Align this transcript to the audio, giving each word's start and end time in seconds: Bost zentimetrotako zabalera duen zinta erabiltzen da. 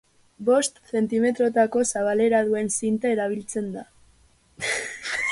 Bost 0.45 0.79
zentimetrotako 0.91 1.83
zabalera 1.97 2.39
duen 2.47 2.71
zinta 2.79 3.11
erabiltzen 3.17 3.67
da. 3.75 3.85